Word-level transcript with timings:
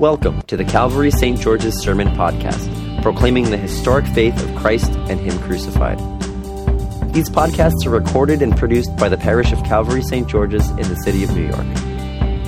Welcome 0.00 0.42
to 0.42 0.56
the 0.56 0.64
Calvary 0.64 1.10
St. 1.10 1.38
George's 1.38 1.82
Sermon 1.82 2.08
Podcast, 2.16 3.02
proclaiming 3.02 3.50
the 3.50 3.58
historic 3.58 4.06
faith 4.06 4.42
of 4.42 4.56
Christ 4.56 4.90
and 4.90 5.20
Him 5.20 5.38
crucified. 5.40 5.98
These 7.12 7.28
podcasts 7.28 7.84
are 7.84 7.90
recorded 7.90 8.40
and 8.40 8.56
produced 8.56 8.96
by 8.96 9.10
the 9.10 9.18
parish 9.18 9.52
of 9.52 9.62
Calvary 9.62 10.00
St. 10.00 10.26
George's 10.26 10.66
in 10.70 10.88
the 10.88 10.96
city 11.04 11.22
of 11.22 11.36
New 11.36 11.46
York. 11.46 11.66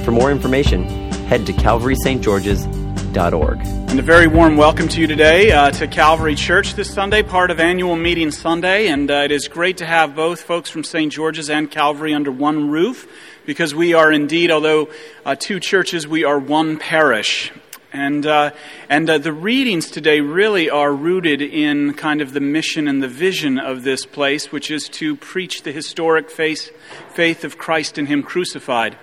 For 0.03 0.12
more 0.12 0.30
information, 0.30 0.88
head 1.27 1.45
to 1.45 1.53
calvarystgeorges.org. 1.53 3.59
And 3.61 3.98
a 3.98 4.03
very 4.03 4.29
warm 4.29 4.57
welcome 4.57 4.89
to 4.89 5.03
you 5.03 5.07
today 5.07 5.53
uh, 5.53 5.73
to 5.73 5.87
Calvary 5.87 6.37
Church 6.37 6.73
this 6.73 6.91
Sunday, 6.91 7.23
part 7.23 7.50
of 7.50 7.61
Annual 7.61 7.96
Meeting 7.96 8.30
Sunday. 8.30 8.89
And 8.89 9.11
uh, 9.11 9.25
it 9.27 9.30
is 9.30 9.48
great 9.48 9.77
to 9.77 9.84
have 9.84 10.16
both 10.16 10.41
folks 10.41 10.71
from 10.71 10.84
St. 10.84 11.12
George's 11.12 11.50
and 11.50 11.71
Calvary 11.71 12.14
under 12.14 12.32
one 12.32 12.71
roof 12.71 13.07
because 13.46 13.74
we 13.74 13.95
are 13.95 14.12
indeed, 14.12 14.50
although 14.50 14.88
uh, 15.24 15.34
two 15.38 15.61
churches, 15.61 16.06
we 16.06 16.24
are 16.24 16.38
one 16.38 16.79
parish. 16.79 17.52
And, 17.92 18.24
uh, 18.27 18.52
and 18.88 19.09
uh, 19.10 19.19
the 19.19 19.34
readings 19.34 19.91
today 19.91 20.20
really 20.20 20.70
are 20.70 20.92
rooted 20.92 21.42
in 21.42 21.92
kind 21.92 22.23
of 22.23 22.33
the 22.33 22.41
mission 22.41 22.88
and 22.88 23.02
the 23.02 23.09
vision 23.09 23.59
of 23.59 23.83
this 23.83 24.06
place, 24.06 24.50
which 24.50 24.70
is 24.70 24.88
to 24.91 25.16
preach 25.16 25.62
the 25.62 25.73
historic 25.73 26.30
faith, 26.30 26.70
faith 27.14 27.45
of 27.45 27.59
Christ 27.59 27.98
and 27.98 28.09
Him 28.09 28.23
crucified. 28.23 28.97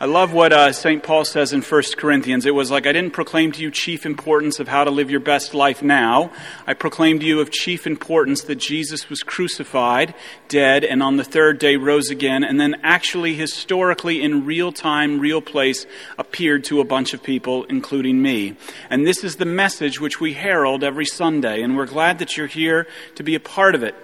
I 0.00 0.04
love 0.06 0.32
what 0.32 0.52
uh, 0.52 0.72
St. 0.72 1.02
Paul 1.02 1.24
says 1.24 1.52
in 1.52 1.60
1 1.60 1.82
Corinthians. 1.96 2.46
It 2.46 2.54
was 2.54 2.70
like, 2.70 2.86
I 2.86 2.92
didn't 2.92 3.14
proclaim 3.14 3.50
to 3.50 3.60
you 3.60 3.72
chief 3.72 4.06
importance 4.06 4.60
of 4.60 4.68
how 4.68 4.84
to 4.84 4.92
live 4.92 5.10
your 5.10 5.18
best 5.18 5.54
life 5.54 5.82
now. 5.82 6.30
I 6.68 6.74
proclaimed 6.74 7.22
to 7.22 7.26
you 7.26 7.40
of 7.40 7.50
chief 7.50 7.84
importance 7.84 8.42
that 8.42 8.60
Jesus 8.60 9.10
was 9.10 9.24
crucified, 9.24 10.14
dead, 10.46 10.84
and 10.84 11.02
on 11.02 11.16
the 11.16 11.24
third 11.24 11.58
day 11.58 11.74
rose 11.74 12.10
again, 12.10 12.44
and 12.44 12.60
then 12.60 12.76
actually, 12.84 13.34
historically, 13.34 14.22
in 14.22 14.46
real 14.46 14.70
time, 14.70 15.18
real 15.18 15.40
place, 15.40 15.84
appeared 16.16 16.62
to 16.66 16.78
a 16.80 16.84
bunch 16.84 17.12
of 17.12 17.20
people, 17.20 17.64
including 17.64 18.22
me. 18.22 18.54
And 18.88 19.04
this 19.04 19.24
is 19.24 19.34
the 19.34 19.46
message 19.46 20.00
which 20.00 20.20
we 20.20 20.34
herald 20.34 20.84
every 20.84 21.06
Sunday, 21.06 21.60
and 21.60 21.76
we're 21.76 21.86
glad 21.86 22.20
that 22.20 22.36
you're 22.36 22.46
here 22.46 22.86
to 23.16 23.24
be 23.24 23.34
a 23.34 23.40
part 23.40 23.74
of 23.74 23.82
it. 23.82 23.96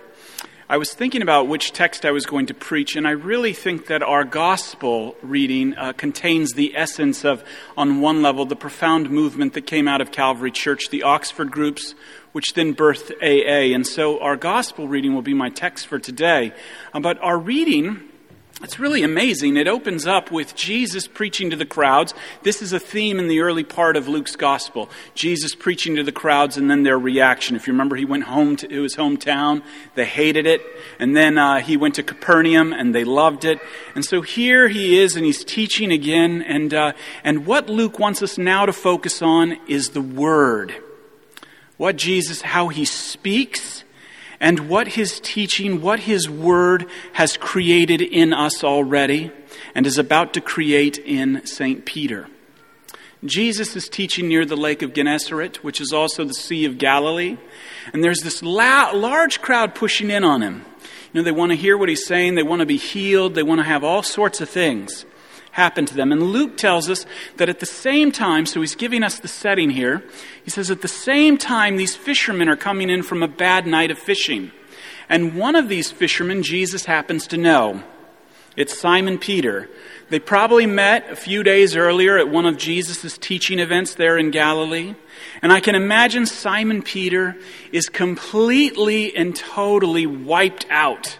I 0.74 0.76
was 0.76 0.92
thinking 0.92 1.22
about 1.22 1.46
which 1.46 1.70
text 1.70 2.04
I 2.04 2.10
was 2.10 2.26
going 2.26 2.46
to 2.46 2.54
preach, 2.54 2.96
and 2.96 3.06
I 3.06 3.12
really 3.12 3.52
think 3.52 3.86
that 3.86 4.02
our 4.02 4.24
gospel 4.24 5.14
reading 5.22 5.76
uh, 5.76 5.92
contains 5.92 6.54
the 6.54 6.76
essence 6.76 7.24
of, 7.24 7.44
on 7.76 8.00
one 8.00 8.22
level, 8.22 8.44
the 8.44 8.56
profound 8.56 9.08
movement 9.08 9.52
that 9.52 9.68
came 9.68 9.86
out 9.86 10.00
of 10.00 10.10
Calvary 10.10 10.50
Church, 10.50 10.88
the 10.90 11.04
Oxford 11.04 11.52
groups, 11.52 11.94
which 12.32 12.54
then 12.54 12.74
birthed 12.74 13.12
AA. 13.22 13.72
And 13.72 13.86
so 13.86 14.18
our 14.18 14.34
gospel 14.34 14.88
reading 14.88 15.14
will 15.14 15.22
be 15.22 15.32
my 15.32 15.48
text 15.48 15.86
for 15.86 16.00
today. 16.00 16.52
Uh, 16.92 16.98
but 16.98 17.22
our 17.22 17.38
reading 17.38 18.10
it's 18.64 18.80
really 18.80 19.02
amazing. 19.02 19.58
It 19.58 19.68
opens 19.68 20.06
up 20.06 20.32
with 20.32 20.54
Jesus 20.54 21.06
preaching 21.06 21.50
to 21.50 21.56
the 21.56 21.66
crowds. 21.66 22.14
This 22.42 22.62
is 22.62 22.72
a 22.72 22.80
theme 22.80 23.18
in 23.18 23.28
the 23.28 23.40
early 23.40 23.62
part 23.62 23.94
of 23.94 24.08
Luke's 24.08 24.36
gospel. 24.36 24.88
Jesus 25.14 25.54
preaching 25.54 25.96
to 25.96 26.02
the 26.02 26.12
crowds 26.12 26.56
and 26.56 26.70
then 26.70 26.82
their 26.82 26.98
reaction. 26.98 27.56
If 27.56 27.66
you 27.66 27.74
remember, 27.74 27.94
he 27.94 28.06
went 28.06 28.24
home 28.24 28.56
to 28.56 28.82
his 28.82 28.96
hometown. 28.96 29.62
They 29.96 30.06
hated 30.06 30.46
it. 30.46 30.62
And 30.98 31.14
then 31.14 31.36
uh, 31.36 31.60
he 31.60 31.76
went 31.76 31.96
to 31.96 32.02
Capernaum 32.02 32.72
and 32.72 32.94
they 32.94 33.04
loved 33.04 33.44
it. 33.44 33.60
And 33.94 34.02
so 34.02 34.22
here 34.22 34.66
he 34.68 34.98
is 34.98 35.14
and 35.14 35.26
he's 35.26 35.44
teaching 35.44 35.92
again. 35.92 36.40
And, 36.40 36.72
uh, 36.72 36.92
and 37.22 37.44
what 37.44 37.68
Luke 37.68 37.98
wants 37.98 38.22
us 38.22 38.38
now 38.38 38.64
to 38.64 38.72
focus 38.72 39.20
on 39.20 39.58
is 39.68 39.90
the 39.90 40.02
Word. 40.02 40.74
What 41.76 41.96
Jesus, 41.96 42.40
how 42.40 42.68
he 42.68 42.86
speaks 42.86 43.83
and 44.44 44.68
what 44.68 44.88
his 44.88 45.20
teaching, 45.20 45.80
what 45.80 46.00
his 46.00 46.28
word 46.28 46.84
has 47.14 47.34
created 47.38 48.02
in 48.02 48.34
us 48.34 48.62
already 48.62 49.32
and 49.74 49.86
is 49.86 49.96
about 49.96 50.34
to 50.34 50.40
create 50.42 50.98
in 50.98 51.46
St. 51.46 51.86
Peter. 51.86 52.28
Jesus 53.24 53.74
is 53.74 53.88
teaching 53.88 54.28
near 54.28 54.44
the 54.44 54.54
lake 54.54 54.82
of 54.82 54.92
Gennesaret, 54.92 55.64
which 55.64 55.80
is 55.80 55.94
also 55.94 56.26
the 56.26 56.34
Sea 56.34 56.66
of 56.66 56.76
Galilee, 56.76 57.38
and 57.94 58.04
there's 58.04 58.20
this 58.20 58.42
la- 58.42 58.90
large 58.90 59.40
crowd 59.40 59.74
pushing 59.74 60.10
in 60.10 60.24
on 60.24 60.42
him. 60.42 60.62
You 61.14 61.20
know, 61.20 61.22
they 61.22 61.32
want 61.32 61.52
to 61.52 61.56
hear 61.56 61.78
what 61.78 61.88
he's 61.88 62.04
saying, 62.04 62.34
they 62.34 62.42
want 62.42 62.60
to 62.60 62.66
be 62.66 62.76
healed, 62.76 63.34
they 63.34 63.42
want 63.42 63.60
to 63.60 63.66
have 63.66 63.82
all 63.82 64.02
sorts 64.02 64.42
of 64.42 64.50
things 64.50 65.06
happen 65.54 65.86
to 65.86 65.94
them. 65.94 66.10
And 66.10 66.20
Luke 66.20 66.56
tells 66.56 66.90
us 66.90 67.06
that 67.36 67.48
at 67.48 67.60
the 67.60 67.66
same 67.66 68.10
time, 68.10 68.44
so 68.44 68.60
he's 68.60 68.74
giving 68.74 69.04
us 69.04 69.20
the 69.20 69.28
setting 69.28 69.70
here, 69.70 70.02
he 70.42 70.50
says, 70.50 70.68
at 70.68 70.82
the 70.82 70.88
same 70.88 71.38
time, 71.38 71.76
these 71.76 71.94
fishermen 71.94 72.48
are 72.48 72.56
coming 72.56 72.90
in 72.90 73.04
from 73.04 73.22
a 73.22 73.28
bad 73.28 73.64
night 73.64 73.92
of 73.92 73.98
fishing. 73.98 74.50
And 75.08 75.36
one 75.36 75.54
of 75.54 75.68
these 75.68 75.92
fishermen, 75.92 76.42
Jesus 76.42 76.86
happens 76.86 77.28
to 77.28 77.36
know. 77.36 77.84
It's 78.56 78.76
Simon 78.76 79.16
Peter. 79.16 79.68
They 80.10 80.18
probably 80.18 80.66
met 80.66 81.08
a 81.08 81.16
few 81.16 81.44
days 81.44 81.76
earlier 81.76 82.18
at 82.18 82.28
one 82.28 82.46
of 82.46 82.56
Jesus' 82.56 83.16
teaching 83.16 83.60
events 83.60 83.94
there 83.94 84.18
in 84.18 84.32
Galilee. 84.32 84.96
And 85.40 85.52
I 85.52 85.60
can 85.60 85.76
imagine 85.76 86.26
Simon 86.26 86.82
Peter 86.82 87.36
is 87.70 87.88
completely 87.88 89.16
and 89.16 89.36
totally 89.36 90.06
wiped 90.06 90.66
out. 90.68 91.16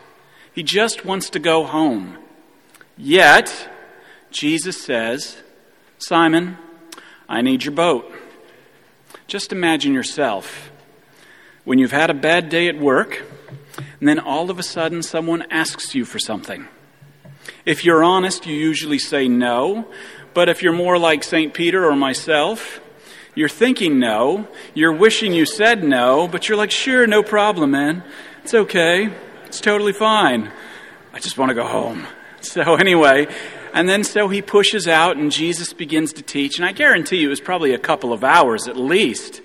He 0.52 0.64
just 0.64 1.04
wants 1.04 1.30
to 1.30 1.38
go 1.38 1.64
home. 1.64 2.18
Yet, 2.96 3.68
Jesus 4.34 4.82
says, 4.82 5.36
Simon, 5.98 6.58
I 7.28 7.40
need 7.40 7.64
your 7.64 7.72
boat. 7.72 8.12
Just 9.28 9.52
imagine 9.52 9.94
yourself 9.94 10.72
when 11.62 11.78
you've 11.78 11.92
had 11.92 12.10
a 12.10 12.14
bad 12.14 12.48
day 12.48 12.66
at 12.66 12.76
work, 12.76 13.22
and 14.00 14.08
then 14.08 14.18
all 14.18 14.50
of 14.50 14.58
a 14.58 14.62
sudden 14.64 15.04
someone 15.04 15.42
asks 15.52 15.94
you 15.94 16.04
for 16.04 16.18
something. 16.18 16.66
If 17.64 17.84
you're 17.84 18.02
honest, 18.02 18.44
you 18.44 18.56
usually 18.56 18.98
say 18.98 19.28
no, 19.28 19.86
but 20.34 20.48
if 20.48 20.64
you're 20.64 20.72
more 20.72 20.98
like 20.98 21.22
St. 21.22 21.54
Peter 21.54 21.84
or 21.84 21.94
myself, 21.94 22.80
you're 23.36 23.48
thinking 23.48 24.00
no, 24.00 24.48
you're 24.74 24.92
wishing 24.92 25.32
you 25.32 25.46
said 25.46 25.84
no, 25.84 26.26
but 26.26 26.48
you're 26.48 26.58
like, 26.58 26.72
sure, 26.72 27.06
no 27.06 27.22
problem, 27.22 27.70
man. 27.70 28.02
It's 28.42 28.52
okay. 28.52 29.10
It's 29.46 29.60
totally 29.60 29.92
fine. 29.92 30.50
I 31.12 31.20
just 31.20 31.38
want 31.38 31.50
to 31.50 31.54
go 31.54 31.66
home. 31.66 32.04
So, 32.44 32.74
anyway, 32.74 33.26
and 33.74 33.88
then 33.88 34.04
so 34.04 34.28
he 34.28 34.40
pushes 34.40 34.86
out, 34.86 35.16
and 35.16 35.32
Jesus 35.32 35.72
begins 35.72 36.12
to 36.12 36.22
teach. 36.22 36.58
And 36.58 36.64
I 36.64 36.70
guarantee 36.70 37.16
you 37.16 37.26
it 37.26 37.30
was 37.30 37.40
probably 37.40 37.74
a 37.74 37.78
couple 37.78 38.12
of 38.12 38.22
hours 38.22 38.68
at 38.68 38.76
least. 38.76 39.42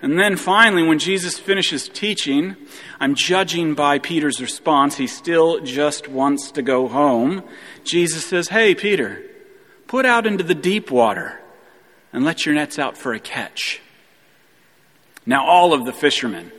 And 0.00 0.18
then 0.18 0.38
finally, 0.38 0.82
when 0.82 0.98
Jesus 0.98 1.38
finishes 1.38 1.86
teaching, 1.86 2.56
I'm 2.98 3.14
judging 3.14 3.74
by 3.74 3.98
Peter's 3.98 4.40
response. 4.40 4.96
He 4.96 5.06
still 5.06 5.60
just 5.60 6.08
wants 6.08 6.52
to 6.52 6.62
go 6.62 6.88
home. 6.88 7.42
Jesus 7.84 8.24
says, 8.24 8.48
Hey, 8.48 8.74
Peter, 8.74 9.22
put 9.88 10.06
out 10.06 10.26
into 10.26 10.42
the 10.42 10.54
deep 10.54 10.90
water 10.90 11.38
and 12.14 12.24
let 12.24 12.46
your 12.46 12.54
nets 12.54 12.78
out 12.78 12.96
for 12.96 13.12
a 13.12 13.20
catch. 13.20 13.82
Now, 15.26 15.44
all 15.44 15.74
of 15.74 15.84
the 15.84 15.92
fishermen 15.92 16.50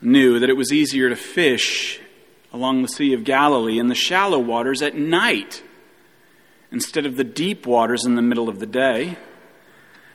knew 0.00 0.38
that 0.38 0.50
it 0.50 0.56
was 0.56 0.72
easier 0.72 1.08
to 1.08 1.16
fish 1.16 2.00
along 2.52 2.82
the 2.82 2.88
Sea 2.88 3.12
of 3.14 3.24
Galilee 3.24 3.78
in 3.78 3.88
the 3.88 3.94
shallow 3.94 4.38
waters 4.38 4.82
at 4.82 4.94
night 4.94 5.62
instead 6.70 7.06
of 7.06 7.16
the 7.16 7.24
deep 7.24 7.66
waters 7.66 8.04
in 8.04 8.14
the 8.14 8.22
middle 8.22 8.48
of 8.48 8.58
the 8.58 8.66
day. 8.66 9.16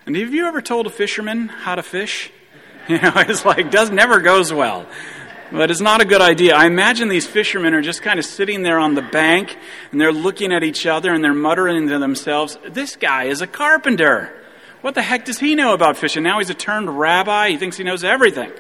And 0.05 0.15
have 0.15 0.33
you 0.33 0.45
ever 0.45 0.61
told 0.61 0.87
a 0.87 0.89
fisherman 0.89 1.47
how 1.47 1.75
to 1.75 1.83
fish? 1.83 2.31
You 2.85 2.99
know, 2.99 3.13
it's 3.15 3.45
like, 3.45 3.71
does 3.71 3.91
never 3.91 4.19
goes 4.19 4.51
well. 4.51 4.85
But 5.53 5.71
it's 5.71 5.79
not 5.79 6.01
a 6.01 6.05
good 6.05 6.19
idea. 6.19 6.53
I 6.53 6.65
imagine 6.65 7.07
these 7.07 7.25
fishermen 7.25 7.73
are 7.73 7.81
just 7.81 8.01
kind 8.01 8.19
of 8.19 8.25
sitting 8.25 8.61
there 8.61 8.77
on 8.77 8.93
the 8.95 9.01
bank 9.01 9.57
and 9.93 10.01
they're 10.01 10.11
looking 10.11 10.51
at 10.51 10.63
each 10.63 10.85
other 10.85 11.13
and 11.13 11.23
they're 11.23 11.33
muttering 11.33 11.87
to 11.87 11.97
themselves, 11.97 12.57
This 12.71 12.97
guy 12.97 13.25
is 13.25 13.41
a 13.41 13.47
carpenter. 13.47 14.33
What 14.81 14.95
the 14.95 15.01
heck 15.01 15.23
does 15.23 15.39
he 15.39 15.55
know 15.55 15.73
about 15.73 15.95
fishing? 15.95 16.23
Now 16.23 16.39
he's 16.39 16.49
a 16.49 16.53
turned 16.53 16.99
rabbi. 16.99 17.51
He 17.51 17.57
thinks 17.57 17.77
he 17.77 17.85
knows 17.85 18.03
everything. 18.03 18.51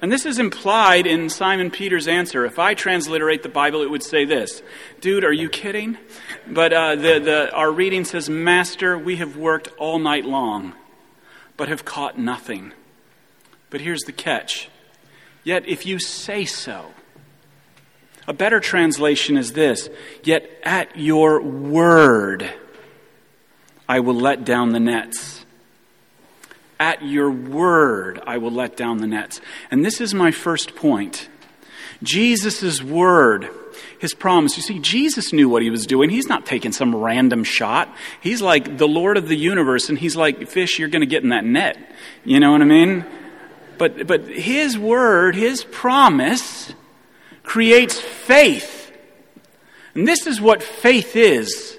And 0.00 0.12
this 0.12 0.26
is 0.26 0.38
implied 0.38 1.06
in 1.06 1.28
Simon 1.28 1.70
Peter's 1.70 2.06
answer. 2.06 2.44
If 2.44 2.58
I 2.58 2.74
transliterate 2.74 3.42
the 3.42 3.48
Bible, 3.48 3.82
it 3.82 3.90
would 3.90 4.02
say 4.02 4.24
this 4.24 4.62
Dude, 5.00 5.24
are 5.24 5.32
you 5.32 5.48
kidding? 5.48 5.98
But 6.46 6.72
uh, 6.72 6.94
the, 6.94 7.18
the, 7.18 7.50
our 7.52 7.72
reading 7.72 8.04
says, 8.04 8.30
Master, 8.30 8.96
we 8.96 9.16
have 9.16 9.36
worked 9.36 9.68
all 9.76 9.98
night 9.98 10.24
long, 10.24 10.74
but 11.56 11.68
have 11.68 11.84
caught 11.84 12.18
nothing. 12.18 12.72
But 13.70 13.80
here's 13.80 14.02
the 14.02 14.12
catch. 14.12 14.68
Yet 15.42 15.66
if 15.66 15.84
you 15.84 15.98
say 15.98 16.44
so, 16.44 16.86
a 18.26 18.32
better 18.32 18.60
translation 18.60 19.36
is 19.36 19.54
this 19.54 19.88
Yet 20.22 20.48
at 20.62 20.96
your 20.96 21.42
word, 21.42 22.48
I 23.88 24.00
will 24.00 24.14
let 24.14 24.44
down 24.44 24.70
the 24.70 24.80
nets. 24.80 25.37
At 26.80 27.04
your 27.04 27.30
word, 27.30 28.20
I 28.26 28.38
will 28.38 28.52
let 28.52 28.76
down 28.76 28.98
the 28.98 29.06
nets. 29.06 29.40
And 29.70 29.84
this 29.84 30.00
is 30.00 30.14
my 30.14 30.30
first 30.30 30.76
point. 30.76 31.28
Jesus' 32.02 32.82
word, 32.82 33.50
his 33.98 34.14
promise. 34.14 34.56
You 34.56 34.62
see, 34.62 34.78
Jesus 34.78 35.32
knew 35.32 35.48
what 35.48 35.62
he 35.62 35.70
was 35.70 35.86
doing. 35.86 36.10
He's 36.10 36.28
not 36.28 36.46
taking 36.46 36.70
some 36.70 36.94
random 36.94 37.42
shot. 37.42 37.92
He's 38.20 38.40
like 38.40 38.78
the 38.78 38.86
Lord 38.86 39.16
of 39.16 39.28
the 39.28 39.36
universe, 39.36 39.88
and 39.88 39.98
he's 39.98 40.16
like, 40.16 40.48
fish, 40.48 40.78
you're 40.78 40.88
going 40.88 41.00
to 41.00 41.06
get 41.06 41.24
in 41.24 41.30
that 41.30 41.44
net. 41.44 41.76
You 42.24 42.38
know 42.38 42.52
what 42.52 42.62
I 42.62 42.66
mean? 42.66 43.04
But, 43.76 44.06
but 44.06 44.28
his 44.28 44.78
word, 44.78 45.34
his 45.34 45.64
promise, 45.64 46.72
creates 47.42 47.98
faith. 47.98 48.92
And 49.94 50.06
this 50.06 50.26
is 50.26 50.40
what 50.40 50.62
faith 50.62 51.16
is 51.16 51.76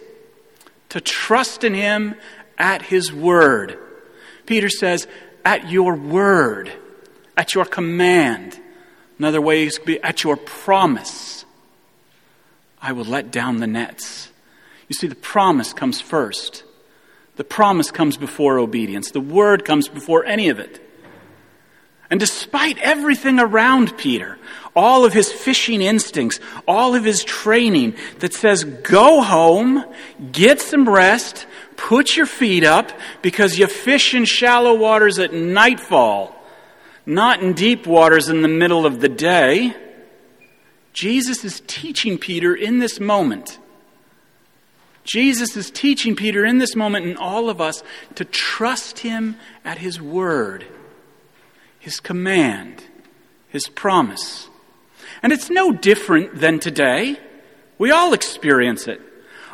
to 0.89 0.99
trust 0.99 1.63
in 1.63 1.73
him 1.73 2.15
at 2.57 2.81
his 2.81 3.13
word. 3.13 3.77
Peter 4.49 4.67
says, 4.67 5.07
at 5.45 5.69
your 5.69 5.93
word, 5.93 6.71
at 7.37 7.53
your 7.53 7.65
command. 7.65 8.59
Another 9.19 9.39
way 9.39 9.63
is 9.63 9.77
be 9.77 10.01
at 10.01 10.23
your 10.23 10.35
promise. 10.35 11.45
I 12.81 12.93
will 12.93 13.05
let 13.05 13.29
down 13.29 13.59
the 13.59 13.67
nets. 13.67 14.31
You 14.87 14.95
see, 14.95 15.05
the 15.05 15.13
promise 15.13 15.71
comes 15.71 16.01
first. 16.01 16.63
The 17.35 17.43
promise 17.43 17.91
comes 17.91 18.17
before 18.17 18.57
obedience. 18.57 19.11
The 19.11 19.21
word 19.21 19.65
comes 19.65 19.87
before 19.87 20.25
any 20.25 20.49
of 20.49 20.57
it. 20.57 20.83
And 22.09 22.19
despite 22.19 22.79
everything 22.79 23.39
around 23.39 23.99
Peter, 23.99 24.39
all 24.79 25.03
of 25.03 25.11
his 25.11 25.31
fishing 25.31 25.81
instincts, 25.81 26.39
all 26.65 26.95
of 26.95 27.03
his 27.03 27.25
training 27.25 27.95
that 28.19 28.33
says, 28.33 28.63
go 28.63 29.21
home, 29.21 29.83
get 30.31 30.61
some 30.61 30.87
rest, 30.87 31.45
put 31.75 32.15
your 32.15 32.25
feet 32.25 32.63
up, 32.63 32.91
because 33.21 33.59
you 33.59 33.67
fish 33.67 34.13
in 34.13 34.23
shallow 34.23 34.73
waters 34.73 35.19
at 35.19 35.33
nightfall, 35.33 36.33
not 37.05 37.43
in 37.43 37.51
deep 37.53 37.85
waters 37.85 38.29
in 38.29 38.41
the 38.41 38.47
middle 38.47 38.85
of 38.85 39.01
the 39.01 39.09
day. 39.09 39.75
Jesus 40.93 41.43
is 41.43 41.61
teaching 41.67 42.17
Peter 42.17 42.55
in 42.55 42.79
this 42.79 43.01
moment. 43.01 43.59
Jesus 45.03 45.57
is 45.57 45.69
teaching 45.69 46.15
Peter 46.15 46.45
in 46.45 46.57
this 46.57 46.75
moment 46.75 47.05
and 47.05 47.17
all 47.17 47.49
of 47.49 47.59
us 47.59 47.83
to 48.15 48.23
trust 48.23 48.99
him 48.99 49.35
at 49.65 49.79
his 49.79 49.99
word 50.01 50.65
his 51.79 51.99
command, 51.99 52.83
his 53.47 53.67
promise. 53.67 54.48
And 55.21 55.33
it's 55.33 55.49
no 55.49 55.71
different 55.71 56.35
than 56.35 56.59
today. 56.59 57.19
We 57.77 57.91
all 57.91 58.13
experience 58.13 58.87
it. 58.87 59.01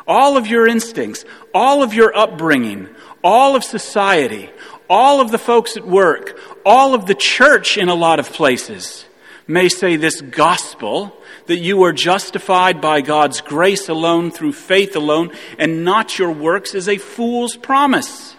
All 0.06 0.36
of 0.36 0.46
your 0.46 0.68
instincts, 0.68 1.24
all 1.52 1.82
of 1.82 1.92
your 1.92 2.16
upbringing, 2.16 2.88
all 3.24 3.56
of 3.56 3.64
society, 3.64 4.50
all 4.88 5.20
of 5.20 5.30
the 5.30 5.38
folks 5.38 5.76
at 5.76 5.86
work, 5.86 6.38
all 6.64 6.94
of 6.94 7.06
the 7.06 7.14
church 7.14 7.76
in 7.76 7.88
a 7.88 7.94
lot 7.94 8.20
of 8.20 8.32
places 8.32 9.04
may 9.48 9.68
say 9.68 9.96
this 9.96 10.20
gospel 10.20 11.16
that 11.46 11.58
you 11.58 11.84
are 11.84 11.92
justified 11.92 12.80
by 12.80 13.00
God's 13.00 13.40
grace 13.40 13.88
alone 13.88 14.30
through 14.30 14.52
faith 14.52 14.96
alone 14.96 15.30
and 15.58 15.84
not 15.84 16.18
your 16.18 16.32
works 16.32 16.74
is 16.74 16.88
a 16.88 16.98
fool's 16.98 17.56
promise. 17.56 18.34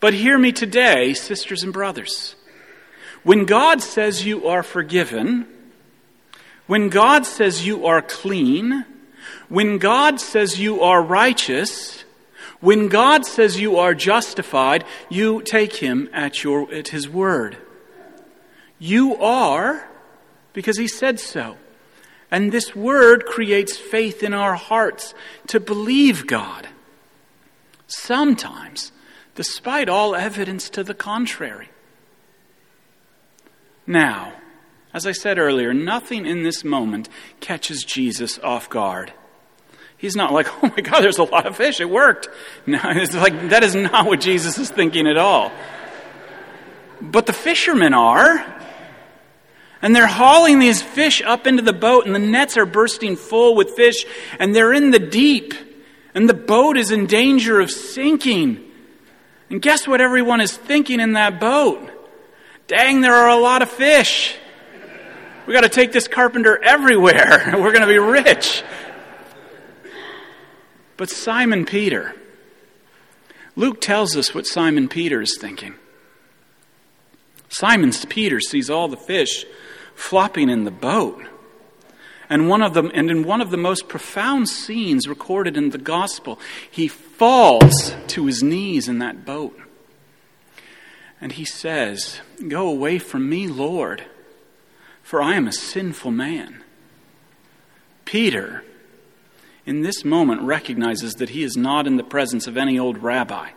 But 0.00 0.12
hear 0.12 0.36
me 0.36 0.52
today, 0.52 1.14
sisters 1.14 1.62
and 1.62 1.72
brothers. 1.72 2.34
When 3.22 3.46
God 3.46 3.80
says 3.80 4.26
you 4.26 4.48
are 4.48 4.62
forgiven, 4.62 5.46
when 6.66 6.88
God 6.88 7.26
says 7.26 7.66
you 7.66 7.86
are 7.86 8.02
clean, 8.02 8.84
when 9.48 9.78
God 9.78 10.20
says 10.20 10.58
you 10.58 10.80
are 10.80 11.02
righteous, 11.02 12.04
when 12.60 12.88
God 12.88 13.26
says 13.26 13.60
you 13.60 13.76
are 13.76 13.94
justified, 13.94 14.84
you 15.10 15.42
take 15.42 15.76
him 15.76 16.08
at, 16.12 16.42
your, 16.42 16.72
at 16.72 16.88
his 16.88 17.08
word. 17.08 17.58
You 18.78 19.16
are 19.16 19.86
because 20.54 20.78
he 20.78 20.88
said 20.88 21.20
so. 21.20 21.56
And 22.30 22.50
this 22.50 22.74
word 22.74 23.26
creates 23.26 23.76
faith 23.76 24.22
in 24.22 24.32
our 24.32 24.54
hearts 24.54 25.14
to 25.48 25.60
believe 25.60 26.26
God. 26.26 26.68
Sometimes, 27.86 28.92
despite 29.34 29.88
all 29.88 30.14
evidence 30.14 30.70
to 30.70 30.82
the 30.82 30.94
contrary. 30.94 31.68
Now, 33.86 34.32
as 34.94 35.06
I 35.08 35.12
said 35.12 35.38
earlier, 35.38 35.74
nothing 35.74 36.24
in 36.24 36.44
this 36.44 36.62
moment 36.62 37.08
catches 37.40 37.82
Jesus 37.82 38.38
off 38.38 38.70
guard. 38.70 39.12
He's 39.96 40.14
not 40.14 40.32
like, 40.32 40.46
oh 40.62 40.72
my 40.74 40.80
God, 40.82 41.02
there's 41.02 41.18
a 41.18 41.24
lot 41.24 41.46
of 41.46 41.56
fish. 41.56 41.80
It 41.80 41.90
worked. 41.90 42.28
No, 42.66 42.80
it's 42.84 43.14
like, 43.14 43.50
that 43.50 43.62
is 43.62 43.74
not 43.74 44.06
what 44.06 44.20
Jesus 44.20 44.56
is 44.56 44.70
thinking 44.70 45.06
at 45.06 45.18
all. 45.18 45.52
But 47.00 47.26
the 47.26 47.32
fishermen 47.32 47.92
are. 47.92 48.52
And 49.82 49.94
they're 49.94 50.06
hauling 50.06 50.60
these 50.60 50.80
fish 50.80 51.20
up 51.20 51.46
into 51.46 51.62
the 51.62 51.74
boat, 51.74 52.06
and 52.06 52.14
the 52.14 52.18
nets 52.18 52.56
are 52.56 52.64
bursting 52.64 53.16
full 53.16 53.54
with 53.54 53.72
fish, 53.72 54.06
and 54.38 54.54
they're 54.54 54.72
in 54.72 54.92
the 54.92 54.98
deep, 54.98 55.52
and 56.14 56.26
the 56.26 56.32
boat 56.32 56.78
is 56.78 56.90
in 56.90 57.04
danger 57.04 57.60
of 57.60 57.70
sinking. 57.70 58.64
And 59.50 59.60
guess 59.60 59.86
what 59.86 60.00
everyone 60.00 60.40
is 60.40 60.56
thinking 60.56 61.00
in 61.00 61.12
that 61.14 61.38
boat? 61.38 61.90
Dang, 62.66 63.02
there 63.02 63.12
are 63.12 63.28
a 63.28 63.36
lot 63.36 63.60
of 63.60 63.68
fish. 63.68 64.38
We 65.46 65.52
got 65.52 65.62
to 65.62 65.68
take 65.68 65.92
this 65.92 66.08
carpenter 66.08 66.62
everywhere. 66.62 67.52
We're 67.54 67.72
going 67.72 67.80
to 67.80 67.86
be 67.86 67.98
rich. 67.98 68.62
But 70.96 71.10
Simon 71.10 71.66
Peter, 71.66 72.14
Luke 73.56 73.80
tells 73.80 74.16
us 74.16 74.34
what 74.34 74.46
Simon 74.46 74.88
Peter 74.88 75.20
is 75.20 75.36
thinking. 75.38 75.74
Simon 77.48 77.92
Peter 78.08 78.40
sees 78.40 78.70
all 78.70 78.88
the 78.88 78.96
fish 78.96 79.44
flopping 79.94 80.48
in 80.48 80.64
the 80.64 80.70
boat. 80.70 81.24
And 82.30 82.48
one 82.48 82.62
of 82.62 82.74
them 82.74 82.90
and 82.94 83.10
in 83.10 83.24
one 83.24 83.40
of 83.40 83.50
the 83.50 83.56
most 83.56 83.88
profound 83.88 84.48
scenes 84.48 85.06
recorded 85.06 85.56
in 85.56 85.70
the 85.70 85.78
gospel, 85.78 86.40
he 86.70 86.88
falls 86.88 87.94
to 88.08 88.26
his 88.26 88.42
knees 88.42 88.88
in 88.88 88.98
that 89.00 89.24
boat. 89.24 89.58
And 91.20 91.32
he 91.32 91.44
says, 91.44 92.20
Go 92.48 92.68
away 92.68 92.98
from 92.98 93.28
me, 93.28 93.46
Lord, 93.46 94.04
for 95.04 95.22
I 95.22 95.34
am 95.34 95.46
a 95.46 95.52
sinful 95.52 96.10
man. 96.10 96.64
Peter, 98.06 98.64
in 99.66 99.82
this 99.82 100.04
moment, 100.04 100.40
recognizes 100.42 101.14
that 101.16 101.28
he 101.28 101.44
is 101.44 101.56
not 101.56 101.86
in 101.86 101.96
the 101.96 102.02
presence 102.02 102.46
of 102.46 102.56
any 102.56 102.78
old 102.78 102.98
rabbi. 102.98 103.50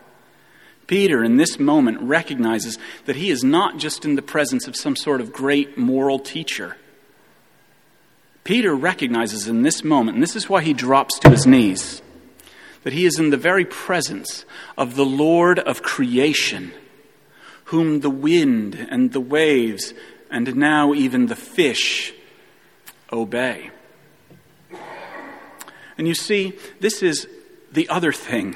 Peter, 0.86 1.24
in 1.24 1.38
this 1.38 1.58
moment, 1.58 2.00
recognizes 2.02 2.78
that 3.06 3.16
he 3.16 3.32
is 3.32 3.44
not 3.44 3.78
just 3.78 4.06
in 4.06 4.16
the 4.16 4.22
presence 4.22 4.68
of 4.68 4.76
some 4.76 4.96
sort 4.96 5.20
of 5.20 5.34
great 5.34 5.78
moral 5.78 6.20
teacher. 6.20 6.78
Peter 8.44 8.76
recognizes 8.76 9.48
in 9.48 9.64
this 9.64 9.84
moment, 9.84 10.16
and 10.16 10.24
this 10.24 10.36
is 10.36 10.48
why 10.48 10.62
he 10.62 10.74
drops 10.74 11.18
to 11.20 11.30
his 11.30 11.48
knees, 11.48 12.02
that 12.84 12.94
he 12.94 13.06
is 13.06 13.20
in 13.20 13.30
the 13.30 13.38
very 13.38 13.66
presence 13.66 14.46
of 14.78 14.96
the 14.96 15.06
Lord 15.06 15.60
of 15.60 15.82
creation 15.82 16.74
whom 17.66 18.00
the 18.00 18.10
wind 18.10 18.76
and 18.90 19.12
the 19.12 19.20
waves 19.20 19.94
and 20.30 20.56
now 20.56 20.94
even 20.94 21.28
the 21.28 21.36
fish 21.36 22.14
obey. 23.12 23.72
And 25.98 26.08
you 26.08 26.14
see, 26.14 26.54
this 26.80 27.02
is 27.02 27.28
the 27.72 27.90
other 27.90 28.12
thing 28.12 28.56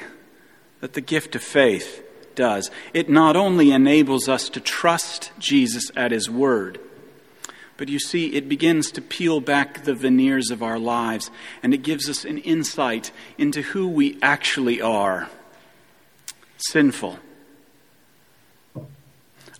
that 0.80 0.92
the 0.92 1.00
gift 1.00 1.34
of 1.34 1.42
faith 1.42 2.04
does. 2.34 2.70
It 2.94 3.08
not 3.08 3.36
only 3.36 3.72
enables 3.72 4.28
us 4.28 4.48
to 4.50 4.60
trust 4.60 5.32
Jesus 5.38 5.90
at 5.96 6.12
his 6.12 6.30
word, 6.30 6.78
but 7.76 7.88
you 7.88 7.98
see, 7.98 8.34
it 8.34 8.48
begins 8.48 8.92
to 8.92 9.02
peel 9.02 9.40
back 9.40 9.84
the 9.84 9.94
veneers 9.94 10.50
of 10.50 10.62
our 10.62 10.78
lives 10.78 11.30
and 11.62 11.74
it 11.74 11.82
gives 11.82 12.08
us 12.08 12.24
an 12.24 12.38
insight 12.38 13.10
into 13.38 13.62
who 13.62 13.88
we 13.88 14.18
actually 14.22 14.80
are 14.80 15.28
sinful 16.58 17.18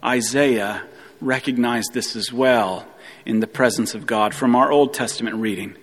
Isaiah 0.04 0.82
recognized 1.22 1.92
this 1.92 2.16
as 2.16 2.32
well 2.32 2.86
in 3.24 3.40
the 3.40 3.46
presence 3.46 3.94
of 3.94 4.06
God 4.06 4.34
from 4.34 4.54
our 4.56 4.70
Old 4.70 4.92
Testament 4.92 5.36
reading. 5.36 5.76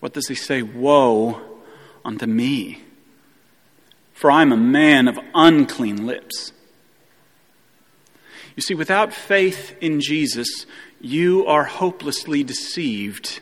What 0.00 0.12
does 0.12 0.28
he 0.28 0.34
say? 0.34 0.62
Woe 0.62 1.40
unto 2.04 2.26
me, 2.26 2.82
for 4.12 4.30
I 4.30 4.42
am 4.42 4.52
a 4.52 4.56
man 4.56 5.08
of 5.08 5.18
unclean 5.34 6.06
lips. 6.06 6.52
You 8.56 8.62
see, 8.62 8.74
without 8.74 9.12
faith 9.12 9.74
in 9.80 10.00
Jesus, 10.00 10.66
you 11.00 11.44
are 11.46 11.64
hopelessly 11.64 12.44
deceived 12.44 13.40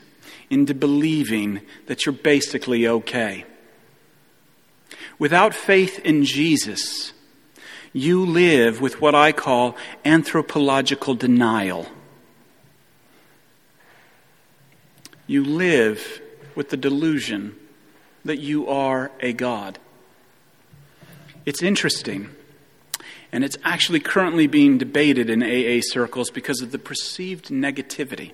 into 0.49 0.73
believing 0.73 1.61
that 1.85 2.05
you're 2.05 2.13
basically 2.13 2.87
okay. 2.87 3.45
Without 5.19 5.53
faith 5.53 5.99
in 5.99 6.25
Jesus, 6.25 7.12
you 7.93 8.25
live 8.25 8.81
with 8.81 8.99
what 8.99 9.13
I 9.13 9.31
call 9.31 9.77
anthropological 10.03 11.13
denial. 11.13 11.87
You 15.27 15.45
live 15.45 16.21
with 16.55 16.69
the 16.69 16.77
delusion 16.77 17.55
that 18.25 18.39
you 18.39 18.67
are 18.67 19.11
a 19.19 19.31
God. 19.31 19.77
It's 21.45 21.61
interesting, 21.61 22.29
and 23.31 23.43
it's 23.43 23.57
actually 23.63 23.99
currently 23.99 24.47
being 24.47 24.77
debated 24.77 25.29
in 25.29 25.43
AA 25.43 25.81
circles 25.81 26.31
because 26.31 26.61
of 26.61 26.71
the 26.71 26.79
perceived 26.79 27.49
negativity. 27.49 28.31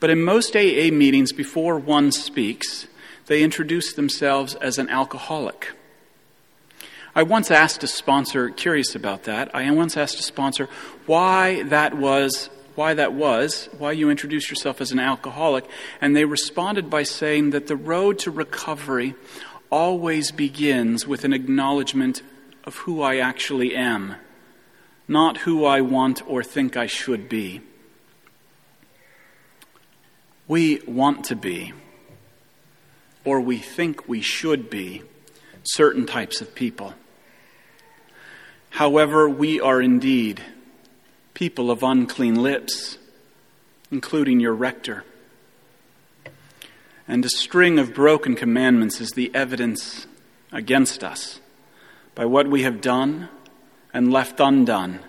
But 0.00 0.10
in 0.10 0.22
most 0.22 0.56
AA 0.56 0.90
meetings, 0.90 1.32
before 1.32 1.78
one 1.78 2.10
speaks, 2.12 2.86
they 3.26 3.42
introduce 3.42 3.92
themselves 3.92 4.54
as 4.56 4.78
an 4.78 4.88
alcoholic. 4.88 5.75
I 7.16 7.22
once 7.22 7.50
asked 7.50 7.82
a 7.82 7.86
sponsor, 7.86 8.50
curious 8.50 8.94
about 8.94 9.22
that, 9.22 9.54
I 9.54 9.70
once 9.70 9.96
asked 9.96 10.20
a 10.20 10.22
sponsor 10.22 10.68
why 11.06 11.62
that 11.62 11.96
was 11.96 12.50
why 12.74 12.92
that 12.92 13.14
was, 13.14 13.70
why 13.78 13.92
you 13.92 14.10
introduced 14.10 14.50
yourself 14.50 14.82
as 14.82 14.92
an 14.92 14.98
alcoholic, 14.98 15.64
and 15.98 16.14
they 16.14 16.26
responded 16.26 16.90
by 16.90 17.04
saying 17.04 17.50
that 17.50 17.68
the 17.68 17.74
road 17.74 18.18
to 18.18 18.30
recovery 18.30 19.14
always 19.70 20.30
begins 20.30 21.06
with 21.06 21.24
an 21.24 21.32
acknowledgement 21.32 22.20
of 22.64 22.76
who 22.76 23.00
I 23.00 23.16
actually 23.16 23.74
am, 23.74 24.16
not 25.08 25.38
who 25.38 25.64
I 25.64 25.80
want 25.80 26.20
or 26.28 26.44
think 26.44 26.76
I 26.76 26.84
should 26.84 27.30
be. 27.30 27.62
We 30.46 30.82
want 30.86 31.24
to 31.24 31.34
be, 31.34 31.72
or 33.24 33.40
we 33.40 33.56
think 33.56 34.06
we 34.06 34.20
should 34.20 34.68
be, 34.68 35.02
certain 35.64 36.04
types 36.04 36.42
of 36.42 36.54
people. 36.54 36.92
However, 38.70 39.28
we 39.28 39.60
are 39.60 39.80
indeed 39.80 40.42
people 41.34 41.70
of 41.70 41.82
unclean 41.82 42.42
lips, 42.42 42.98
including 43.90 44.40
your 44.40 44.54
rector. 44.54 45.04
And 47.08 47.24
a 47.24 47.28
string 47.28 47.78
of 47.78 47.94
broken 47.94 48.34
commandments 48.34 49.00
is 49.00 49.10
the 49.10 49.32
evidence 49.34 50.06
against 50.50 51.04
us 51.04 51.40
by 52.14 52.24
what 52.24 52.48
we 52.48 52.62
have 52.62 52.80
done 52.80 53.28
and 53.92 54.12
left 54.12 54.40
undone, 54.40 55.00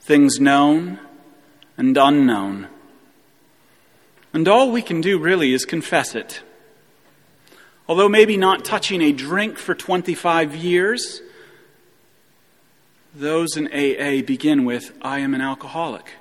things 0.00 0.38
known 0.38 0.98
and 1.76 1.96
unknown. 1.96 2.68
And 4.32 4.46
all 4.48 4.70
we 4.70 4.82
can 4.82 5.00
do 5.00 5.18
really 5.18 5.52
is 5.52 5.64
confess 5.64 6.14
it. 6.14 6.42
Although 7.88 8.08
maybe 8.08 8.36
not 8.36 8.64
touching 8.64 9.00
a 9.00 9.12
drink 9.12 9.58
for 9.58 9.74
25 9.74 10.56
years, 10.56 11.22
those 13.18 13.56
in 13.56 13.66
AA 13.68 14.24
begin 14.24 14.64
with, 14.64 14.92
I 15.02 15.20
am 15.20 15.34
an 15.34 15.40
alcoholic. 15.40 16.12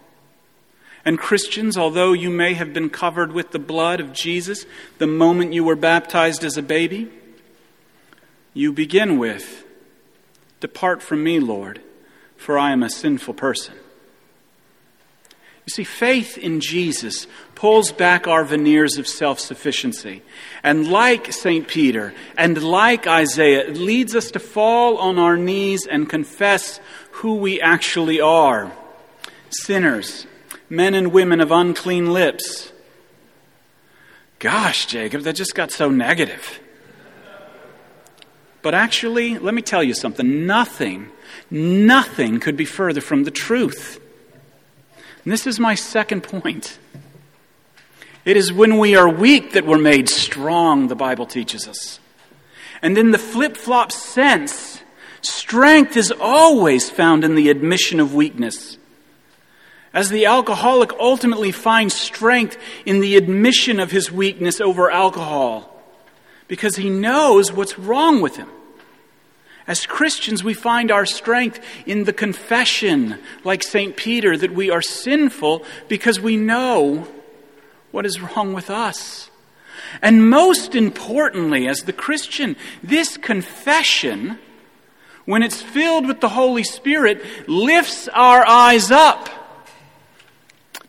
And 1.03 1.19
Christians, 1.19 1.77
although 1.77 2.13
you 2.13 2.29
may 2.29 2.55
have 2.55 2.73
been 2.73 2.89
covered 2.89 3.31
with 3.31 3.51
the 3.51 3.59
blood 3.59 3.99
of 3.99 4.11
Jesus 4.11 4.65
the 4.97 5.07
moment 5.07 5.53
you 5.53 5.63
were 5.63 5.75
baptized 5.75 6.43
as 6.43 6.57
a 6.57 6.63
baby, 6.63 7.09
you 8.53 8.71
begin 8.71 9.19
with, 9.19 9.63
Depart 10.61 11.03
from 11.03 11.23
me, 11.23 11.39
Lord, 11.39 11.81
for 12.37 12.57
I 12.57 12.71
am 12.71 12.81
a 12.81 12.89
sinful 12.89 13.35
person. 13.35 13.75
You 15.65 15.71
see, 15.71 15.83
faith 15.83 16.37
in 16.37 16.59
Jesus 16.59 17.25
pulls 17.55 17.91
back 17.91 18.27
our 18.27 18.43
veneers 18.43 18.97
of 18.97 19.07
self 19.07 19.39
sufficiency. 19.39 20.21
And 20.61 20.87
like 20.87 21.33
St. 21.33 21.67
Peter 21.67 22.13
and 22.37 22.61
like 22.61 23.07
Isaiah, 23.07 23.67
it 23.67 23.77
leads 23.77 24.15
us 24.15 24.31
to 24.31 24.39
fall 24.39 24.97
on 24.97 25.17
our 25.17 25.37
knees 25.37 25.87
and 25.87 26.07
confess 26.07 26.79
who 27.11 27.35
we 27.35 27.59
actually 27.61 28.21
are 28.21 28.71
sinners 29.49 30.27
men 30.69 30.93
and 30.95 31.11
women 31.11 31.41
of 31.41 31.51
unclean 31.51 32.11
lips. 32.11 32.71
Gosh, 34.39 34.85
Jacob, 34.85 35.21
that 35.21 35.33
just 35.33 35.55
got 35.55 35.71
so 35.71 35.89
negative. 35.89 36.59
But 38.61 38.73
actually, 38.73 39.37
let 39.37 39.53
me 39.53 39.61
tell 39.61 39.83
you 39.83 39.93
something 39.93 40.45
nothing, 40.45 41.09
nothing 41.49 42.39
could 42.39 42.57
be 42.57 42.65
further 42.65 43.01
from 43.01 43.23
the 43.23 43.31
truth. 43.31 44.01
And 45.25 45.33
this 45.33 45.45
is 45.45 45.59
my 45.59 45.75
second 45.75 46.21
point. 46.21 46.79
It 48.23 48.37
is 48.37 48.53
when 48.53 48.77
we 48.77 48.95
are 48.95 49.09
weak 49.09 49.53
that 49.53 49.65
we're 49.65 49.77
made 49.77 50.07
strong, 50.07 50.87
the 50.87 50.95
Bible 50.95 51.25
teaches 51.25 51.67
us. 51.67 51.99
And 52.81 52.97
in 52.97 53.11
the 53.11 53.17
flip 53.17 53.57
flop 53.57 53.91
sense, 53.91 54.81
strength 55.21 55.97
is 55.97 56.13
always 56.19 56.89
found 56.89 57.23
in 57.23 57.35
the 57.35 57.49
admission 57.49 57.99
of 57.99 58.13
weakness 58.13 58.77
as 59.95 60.09
the 60.09 60.25
alcoholic 60.25 60.91
ultimately 60.99 61.51
finds 61.51 61.93
strength 61.93 62.57
in 62.85 62.99
the 62.99 63.15
admission 63.15 63.79
of 63.79 63.91
his 63.91 64.11
weakness 64.11 64.59
over 64.59 64.91
alcohol 64.91 65.81
because 66.49 66.75
he 66.75 66.89
knows 66.89 67.51
what's 67.51 67.79
wrong 67.79 68.21
with 68.21 68.35
him. 68.35 68.49
As 69.67 69.85
Christians, 69.85 70.43
we 70.43 70.53
find 70.53 70.91
our 70.91 71.05
strength 71.05 71.59
in 71.85 72.03
the 72.03 72.13
confession, 72.13 73.17
like 73.43 73.63
St. 73.63 73.97
Peter, 73.97 74.37
that 74.37 74.53
we 74.53 74.69
are 74.69 74.81
sinful 74.81 75.65
because 75.87 76.19
we 76.19 76.37
know 76.37 77.07
what 77.91 78.05
is 78.05 78.21
wrong 78.21 78.53
with 78.53 78.69
us. 78.69 79.29
And 80.01 80.29
most 80.29 80.75
importantly, 80.75 81.67
as 81.67 81.83
the 81.83 81.93
Christian, 81.93 82.55
this 82.83 83.17
confession, 83.17 84.37
when 85.25 85.41
it's 85.41 85.61
filled 85.61 86.07
with 86.07 86.21
the 86.21 86.29
Holy 86.29 86.63
Spirit, 86.63 87.23
lifts 87.47 88.07
our 88.09 88.45
eyes 88.45 88.91
up 88.91 89.29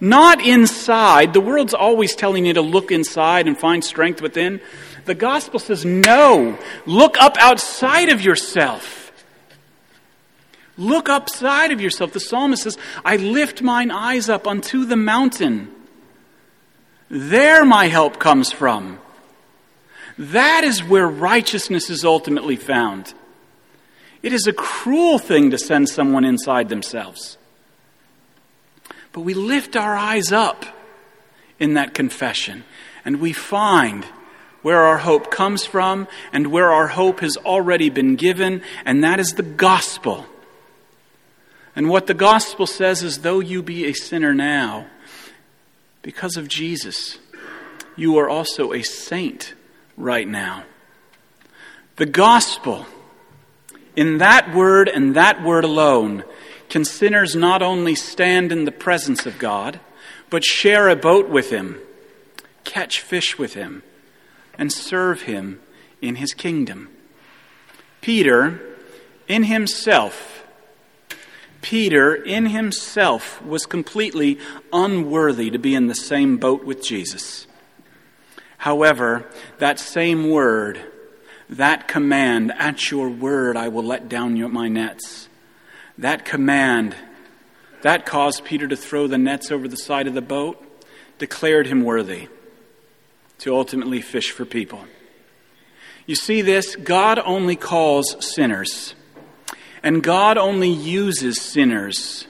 not 0.00 0.44
inside. 0.44 1.32
The 1.32 1.40
world's 1.40 1.74
always 1.74 2.14
telling 2.14 2.46
you 2.46 2.54
to 2.54 2.60
look 2.60 2.90
inside 2.90 3.46
and 3.46 3.56
find 3.56 3.82
strength 3.82 4.20
within. 4.20 4.60
The 5.06 5.14
gospel 5.14 5.60
says, 5.60 5.84
no, 5.84 6.58
look 6.84 7.16
up 7.18 7.36
outside 7.38 8.10
of 8.10 8.20
yourself. 8.20 9.12
Look 10.76 11.08
upside 11.08 11.70
of 11.70 11.80
yourself. 11.80 12.12
The 12.12 12.20
psalmist 12.20 12.64
says, 12.64 12.76
I 13.04 13.16
lift 13.16 13.62
mine 13.62 13.90
eyes 13.90 14.28
up 14.28 14.46
unto 14.46 14.84
the 14.84 14.96
mountain. 14.96 15.72
There 17.08 17.64
my 17.64 17.86
help 17.86 18.18
comes 18.18 18.52
from. 18.52 18.98
That 20.18 20.64
is 20.64 20.82
where 20.82 21.06
righteousness 21.06 21.88
is 21.88 22.04
ultimately 22.04 22.56
found. 22.56 23.14
It 24.22 24.32
is 24.32 24.46
a 24.46 24.52
cruel 24.52 25.18
thing 25.18 25.50
to 25.52 25.58
send 25.58 25.88
someone 25.88 26.24
inside 26.24 26.68
themselves. 26.68 27.38
But 29.12 29.20
we 29.20 29.34
lift 29.34 29.76
our 29.76 29.94
eyes 29.94 30.32
up 30.32 30.66
in 31.60 31.74
that 31.74 31.94
confession 31.94 32.64
and 33.04 33.20
we 33.20 33.32
find 33.32 34.04
where 34.66 34.82
our 34.82 34.98
hope 34.98 35.30
comes 35.30 35.64
from 35.64 36.08
and 36.32 36.48
where 36.48 36.72
our 36.72 36.88
hope 36.88 37.20
has 37.20 37.36
already 37.36 37.88
been 37.88 38.16
given, 38.16 38.60
and 38.84 39.04
that 39.04 39.20
is 39.20 39.34
the 39.34 39.42
gospel. 39.44 40.26
And 41.76 41.88
what 41.88 42.08
the 42.08 42.14
gospel 42.14 42.66
says 42.66 43.04
is 43.04 43.20
though 43.20 43.38
you 43.38 43.62
be 43.62 43.84
a 43.84 43.92
sinner 43.92 44.34
now, 44.34 44.88
because 46.02 46.36
of 46.36 46.48
Jesus, 46.48 47.16
you 47.94 48.18
are 48.18 48.28
also 48.28 48.72
a 48.72 48.82
saint 48.82 49.54
right 49.96 50.26
now. 50.26 50.64
The 51.94 52.06
gospel, 52.06 52.86
in 53.94 54.18
that 54.18 54.52
word 54.52 54.88
and 54.88 55.14
that 55.14 55.44
word 55.44 55.62
alone, 55.62 56.24
can 56.68 56.84
sinners 56.84 57.36
not 57.36 57.62
only 57.62 57.94
stand 57.94 58.50
in 58.50 58.64
the 58.64 58.72
presence 58.72 59.26
of 59.26 59.38
God, 59.38 59.78
but 60.28 60.42
share 60.42 60.88
a 60.88 60.96
boat 60.96 61.28
with 61.28 61.50
Him, 61.50 61.78
catch 62.64 63.00
fish 63.00 63.38
with 63.38 63.54
Him, 63.54 63.84
and 64.58 64.72
serve 64.72 65.22
Him 65.22 65.60
in 66.00 66.16
His 66.16 66.34
kingdom. 66.34 66.90
Peter, 68.06 68.60
in 69.26 69.42
himself, 69.42 70.44
Peter, 71.60 72.14
in 72.14 72.46
himself, 72.46 73.42
was 73.42 73.66
completely 73.66 74.38
unworthy 74.72 75.50
to 75.50 75.58
be 75.58 75.74
in 75.74 75.88
the 75.88 75.94
same 75.96 76.36
boat 76.36 76.64
with 76.64 76.80
Jesus. 76.80 77.48
However, 78.58 79.26
that 79.58 79.80
same 79.80 80.30
word, 80.30 80.80
that 81.50 81.88
command, 81.88 82.52
at 82.56 82.92
your 82.92 83.08
word 83.08 83.56
I 83.56 83.66
will 83.66 83.82
let 83.82 84.08
down 84.08 84.36
your, 84.36 84.48
my 84.48 84.68
nets, 84.68 85.28
that 85.98 86.24
command, 86.24 86.94
that 87.82 88.06
caused 88.06 88.44
Peter 88.44 88.68
to 88.68 88.76
throw 88.76 89.08
the 89.08 89.18
nets 89.18 89.50
over 89.50 89.66
the 89.66 89.76
side 89.76 90.06
of 90.06 90.14
the 90.14 90.22
boat, 90.22 90.64
declared 91.18 91.66
him 91.66 91.82
worthy 91.82 92.28
to 93.38 93.54
ultimately 93.54 94.00
fish 94.00 94.30
for 94.30 94.44
people. 94.44 94.84
You 96.06 96.14
see 96.14 96.42
this? 96.42 96.76
God 96.76 97.18
only 97.18 97.56
calls 97.56 98.16
sinners, 98.34 98.94
and 99.82 100.02
God 100.02 100.38
only 100.38 100.70
uses 100.70 101.40
sinners. 101.40 102.26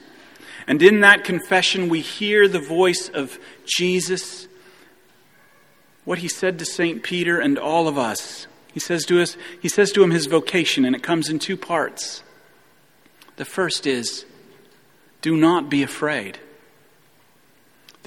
And 0.67 0.81
in 0.81 1.01
that 1.01 1.23
confession, 1.23 1.87
we 1.87 2.01
hear 2.01 2.47
the 2.47 2.59
voice 2.59 3.09
of 3.09 3.39
Jesus, 3.65 4.47
what 6.03 6.17
he 6.17 6.27
said 6.27 6.59
to 6.59 6.65
St. 6.65 7.03
Peter 7.03 7.39
and 7.39 7.57
all 7.57 7.87
of 7.87 7.97
us. 7.97 8.47
He 8.73 8.79
says 8.79 9.05
to 9.05 9.21
us, 9.21 9.37
he 9.61 9.69
says 9.69 9.91
to 9.93 10.03
him 10.03 10.11
his 10.11 10.25
vocation, 10.25 10.85
and 10.85 10.95
it 10.95 11.03
comes 11.03 11.29
in 11.29 11.39
two 11.39 11.57
parts. 11.57 12.21
The 13.37 13.45
first 13.45 13.87
is 13.87 14.25
do 15.21 15.35
not 15.35 15.69
be 15.69 15.83
afraid. 15.83 16.39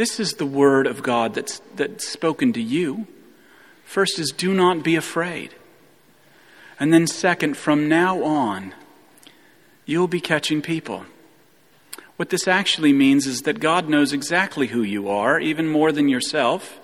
This 0.01 0.19
is 0.19 0.33
the 0.33 0.47
word 0.47 0.87
of 0.87 1.03
God 1.03 1.35
that's, 1.35 1.61
that's 1.77 2.09
spoken 2.09 2.55
to 2.55 2.63
you. 2.63 3.07
First 3.85 4.19
is 4.19 4.31
do 4.31 4.55
not 4.55 4.83
be 4.83 4.97
afraid. 4.97 5.55
And 6.79 6.91
then, 6.91 7.07
second, 7.07 7.59
from 7.59 7.87
now 7.87 8.25
on, 8.25 8.73
you'll 9.85 10.09
be 10.09 10.23
catching 10.23 10.63
people. 10.63 11.05
What 12.17 12.31
this 12.31 12.49
actually 12.49 12.95
means 12.95 13.27
is 13.27 13.43
that 13.43 13.61
God 13.61 13.91
knows 13.91 14.15
exactly 14.15 14.69
who 14.69 14.81
you 14.81 15.11
are, 15.11 15.39
even 15.39 15.69
more 15.69 15.93
than 15.93 16.09
yourself, 16.09 16.81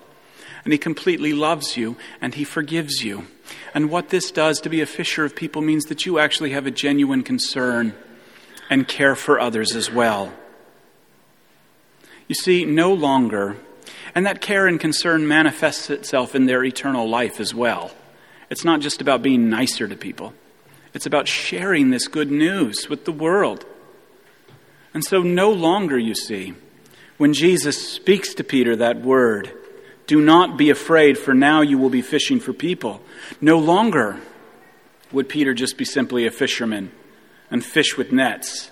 and 0.63 0.71
He 0.71 0.77
completely 0.77 1.33
loves 1.33 1.75
you 1.75 1.97
and 2.21 2.35
He 2.35 2.43
forgives 2.43 3.03
you. 3.03 3.25
And 3.73 3.89
what 3.89 4.09
this 4.09 4.29
does 4.29 4.61
to 4.61 4.69
be 4.69 4.81
a 4.81 4.85
fisher 4.85 5.25
of 5.25 5.35
people 5.35 5.63
means 5.63 5.85
that 5.85 6.05
you 6.05 6.19
actually 6.19 6.51
have 6.51 6.67
a 6.67 6.71
genuine 6.71 7.23
concern 7.23 7.95
and 8.69 8.87
care 8.87 9.15
for 9.15 9.39
others 9.39 9.75
as 9.75 9.91
well. 9.91 10.33
You 12.27 12.35
see, 12.35 12.65
no 12.65 12.93
longer, 12.93 13.57
and 14.13 14.25
that 14.25 14.41
care 14.41 14.67
and 14.67 14.79
concern 14.79 15.27
manifests 15.27 15.89
itself 15.89 16.35
in 16.35 16.45
their 16.45 16.63
eternal 16.63 17.09
life 17.09 17.39
as 17.39 17.53
well, 17.53 17.91
It's 18.49 18.63
not 18.63 18.79
just 18.79 19.01
about 19.01 19.21
being 19.21 19.49
nicer 19.49 19.87
to 19.87 19.95
people, 19.95 20.33
it's 20.93 21.05
about 21.05 21.27
sharing 21.27 21.89
this 21.89 22.07
good 22.07 22.31
news 22.31 22.89
with 22.89 23.05
the 23.05 23.11
world. 23.11 23.65
And 24.93 25.03
so, 25.03 25.21
no 25.21 25.51
longer, 25.51 25.97
you 25.97 26.15
see, 26.15 26.53
when 27.17 27.33
Jesus 27.33 27.93
speaks 27.93 28.33
to 28.35 28.43
Peter 28.43 28.75
that 28.77 29.01
word, 29.01 29.51
do 30.07 30.21
not 30.21 30.57
be 30.57 30.69
afraid, 30.69 31.17
for 31.17 31.33
now 31.33 31.61
you 31.61 31.77
will 31.77 31.89
be 31.89 32.01
fishing 32.01 32.39
for 32.39 32.53
people. 32.53 33.01
No 33.41 33.59
longer 33.59 34.17
would 35.11 35.27
Peter 35.27 35.53
just 35.53 35.77
be 35.77 35.85
simply 35.85 36.25
a 36.25 36.31
fisherman 36.31 36.91
and 37.51 37.63
fish 37.63 37.97
with 37.97 38.11
nets. 38.11 38.71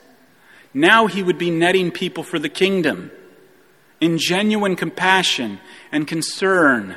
Now 0.74 1.08
he 1.08 1.22
would 1.22 1.38
be 1.38 1.52
netting 1.52 1.92
people 1.92 2.24
for 2.24 2.40
the 2.40 2.50
kingdom 2.50 3.12
in 4.02 4.18
genuine 4.18 4.76
compassion 4.76 5.60
and 5.92 6.08
concern 6.08 6.96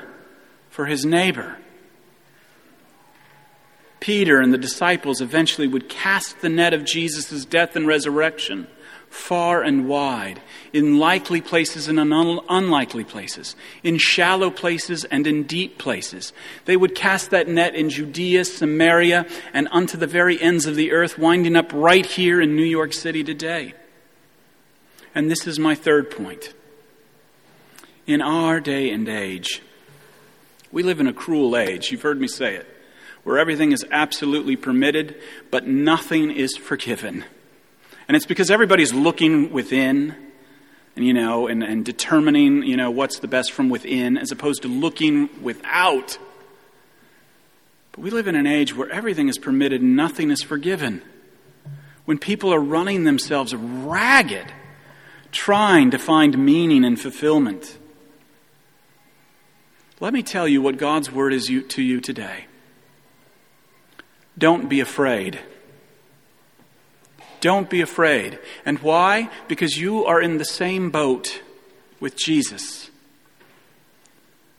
for 0.70 0.86
his 0.86 1.04
neighbor. 1.04 1.56
Peter 4.00 4.40
and 4.40 4.52
the 4.52 4.58
disciples 4.58 5.20
eventually 5.20 5.66
would 5.66 5.88
cast 5.88 6.40
the 6.40 6.48
net 6.48 6.72
of 6.72 6.84
Jesus' 6.84 7.44
death 7.44 7.74
and 7.74 7.86
resurrection 7.86 8.66
far 9.10 9.62
and 9.62 9.88
wide, 9.88 10.40
in 10.72 10.98
likely 10.98 11.40
places 11.40 11.88
and 11.88 11.98
in 11.98 12.12
unlikely 12.12 13.04
places, 13.04 13.56
in 13.82 13.96
shallow 13.98 14.50
places 14.50 15.04
and 15.04 15.26
in 15.26 15.44
deep 15.44 15.78
places. 15.78 16.32
They 16.66 16.76
would 16.76 16.94
cast 16.94 17.30
that 17.30 17.48
net 17.48 17.74
in 17.74 17.90
Judea, 17.90 18.44
Samaria, 18.44 19.26
and 19.52 19.68
unto 19.70 19.96
the 19.96 20.06
very 20.06 20.40
ends 20.40 20.66
of 20.66 20.76
the 20.76 20.92
earth, 20.92 21.18
winding 21.18 21.56
up 21.56 21.72
right 21.72 22.04
here 22.04 22.40
in 22.40 22.54
New 22.54 22.64
York 22.64 22.92
City 22.92 23.24
today. 23.24 23.74
And 25.14 25.30
this 25.30 25.46
is 25.46 25.58
my 25.58 25.74
third 25.74 26.10
point. 26.10 26.52
In 28.08 28.22
our 28.22 28.58
day 28.58 28.88
and 28.90 29.06
age, 29.06 29.60
we 30.72 30.82
live 30.82 30.98
in 30.98 31.06
a 31.06 31.12
cruel 31.12 31.58
age. 31.58 31.92
You've 31.92 32.00
heard 32.00 32.18
me 32.18 32.26
say 32.26 32.54
it. 32.54 32.66
Where 33.22 33.38
everything 33.38 33.72
is 33.72 33.84
absolutely 33.90 34.56
permitted, 34.56 35.14
but 35.50 35.66
nothing 35.66 36.30
is 36.30 36.56
forgiven. 36.56 37.26
And 38.08 38.16
it's 38.16 38.24
because 38.24 38.50
everybody's 38.50 38.94
looking 38.94 39.52
within 39.52 40.16
and, 40.96 41.06
you 41.06 41.12
know, 41.12 41.48
and, 41.48 41.62
and 41.62 41.84
determining, 41.84 42.62
you 42.62 42.78
know, 42.78 42.90
what's 42.90 43.18
the 43.18 43.28
best 43.28 43.52
from 43.52 43.68
within 43.68 44.16
as 44.16 44.32
opposed 44.32 44.62
to 44.62 44.68
looking 44.68 45.28
without. 45.42 46.16
But 47.92 48.00
we 48.00 48.08
live 48.08 48.26
in 48.26 48.36
an 48.36 48.46
age 48.46 48.74
where 48.74 48.90
everything 48.90 49.28
is 49.28 49.36
permitted 49.36 49.82
and 49.82 49.96
nothing 49.96 50.30
is 50.30 50.42
forgiven. 50.42 51.02
When 52.06 52.16
people 52.16 52.54
are 52.54 52.60
running 52.60 53.04
themselves 53.04 53.54
ragged, 53.54 54.50
trying 55.30 55.90
to 55.90 55.98
find 55.98 56.38
meaning 56.38 56.86
and 56.86 56.98
fulfillment. 56.98 57.76
Let 60.00 60.12
me 60.12 60.22
tell 60.22 60.46
you 60.46 60.62
what 60.62 60.76
God's 60.76 61.10
word 61.10 61.32
is 61.32 61.46
to 61.46 61.82
you 61.82 62.00
today. 62.00 62.46
Don't 64.36 64.68
be 64.68 64.80
afraid. 64.80 65.40
Don't 67.40 67.68
be 67.68 67.80
afraid. 67.80 68.38
And 68.64 68.78
why? 68.78 69.28
Because 69.48 69.76
you 69.76 70.04
are 70.04 70.20
in 70.20 70.38
the 70.38 70.44
same 70.44 70.90
boat 70.90 71.42
with 71.98 72.16
Jesus. 72.16 72.90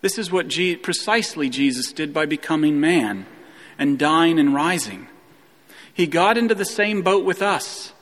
This 0.02 0.18
is 0.18 0.32
what 0.32 0.48
Je- 0.48 0.76
precisely 0.76 1.50
Jesus 1.50 1.92
did 1.94 2.14
by 2.14 2.26
becoming 2.26 2.80
man 2.80 3.26
and 3.78 4.00
dying 4.00 4.40
and 4.40 4.54
rising. 4.54 5.08
He 5.94 6.08
got 6.08 6.38
into 6.38 6.56
the 6.56 6.66
same 6.66 7.02
boat 7.02 7.26
with 7.26 7.42
us. 7.42 7.94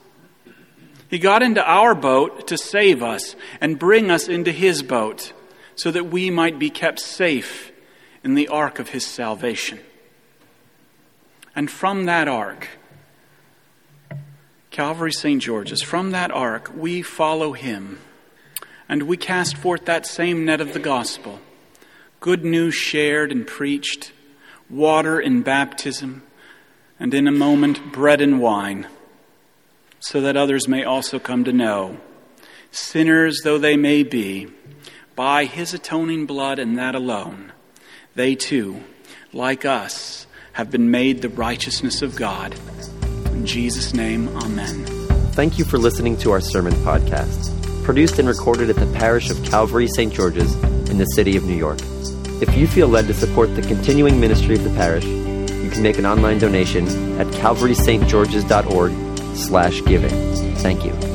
He 1.08 1.18
got 1.18 1.42
into 1.42 1.64
our 1.64 1.94
boat 1.94 2.48
to 2.48 2.58
save 2.58 3.02
us 3.02 3.34
and 3.60 3.78
bring 3.78 4.10
us 4.10 4.28
into 4.28 4.52
his 4.52 4.82
boat 4.82 5.32
so 5.78 5.92
that 5.92 6.10
we 6.10 6.28
might 6.28 6.58
be 6.58 6.70
kept 6.70 6.98
safe 6.98 7.70
in 8.24 8.34
the 8.34 8.48
ark 8.48 8.80
of 8.80 8.88
his 8.88 9.06
salvation. 9.06 9.78
And 11.54 11.70
from 11.70 12.06
that 12.06 12.26
ark, 12.26 12.68
Calvary 14.72 15.12
St. 15.12 15.40
George's, 15.40 15.80
from 15.80 16.10
that 16.10 16.32
ark, 16.32 16.72
we 16.76 17.00
follow 17.00 17.52
him 17.52 18.00
and 18.88 19.04
we 19.04 19.16
cast 19.16 19.56
forth 19.56 19.84
that 19.84 20.04
same 20.04 20.44
net 20.44 20.60
of 20.60 20.72
the 20.72 20.80
gospel. 20.80 21.38
Good 22.18 22.44
news 22.44 22.74
shared 22.74 23.30
and 23.30 23.46
preached, 23.46 24.10
water 24.68 25.20
in 25.20 25.42
baptism, 25.42 26.24
and 26.98 27.14
in 27.14 27.28
a 27.28 27.32
moment, 27.32 27.92
bread 27.92 28.20
and 28.20 28.40
wine, 28.40 28.88
so 30.00 30.20
that 30.22 30.36
others 30.36 30.66
may 30.66 30.82
also 30.82 31.20
come 31.20 31.44
to 31.44 31.52
know, 31.52 31.98
sinners 32.72 33.42
though 33.44 33.58
they 33.58 33.76
may 33.76 34.02
be, 34.02 34.48
by 35.18 35.44
his 35.46 35.74
atoning 35.74 36.26
blood 36.26 36.60
and 36.60 36.78
that 36.78 36.94
alone, 36.94 37.52
they 38.14 38.36
too, 38.36 38.80
like 39.32 39.64
us, 39.64 40.28
have 40.52 40.70
been 40.70 40.92
made 40.92 41.22
the 41.22 41.28
righteousness 41.28 42.02
of 42.02 42.14
God. 42.14 42.54
In 43.32 43.44
Jesus' 43.44 43.92
name, 43.92 44.28
amen. 44.28 44.84
Thank 45.32 45.58
you 45.58 45.64
for 45.64 45.76
listening 45.76 46.16
to 46.18 46.30
our 46.30 46.40
sermon 46.40 46.72
podcast, 46.84 47.52
produced 47.82 48.20
and 48.20 48.28
recorded 48.28 48.70
at 48.70 48.76
the 48.76 48.86
parish 48.96 49.28
of 49.28 49.42
Calvary 49.42 49.88
St. 49.88 50.14
George's 50.14 50.54
in 50.88 50.98
the 50.98 51.06
city 51.06 51.36
of 51.36 51.42
New 51.42 51.56
York. 51.56 51.80
If 52.40 52.56
you 52.56 52.68
feel 52.68 52.86
led 52.86 53.08
to 53.08 53.14
support 53.14 53.56
the 53.56 53.62
continuing 53.62 54.20
ministry 54.20 54.54
of 54.54 54.62
the 54.62 54.70
parish, 54.70 55.04
you 55.04 55.68
can 55.68 55.82
make 55.82 55.98
an 55.98 56.06
online 56.06 56.38
donation 56.38 56.86
at 57.20 57.26
calvarystgeorges.org 57.26 59.36
slash 59.36 59.84
giving. 59.84 60.54
Thank 60.58 60.84
you. 60.84 61.07